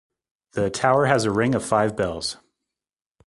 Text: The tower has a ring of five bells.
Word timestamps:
The 0.53 0.71
tower 0.71 1.05
has 1.05 1.25
a 1.25 1.31
ring 1.31 1.53
of 1.53 1.63
five 1.63 1.95
bells. 1.95 2.37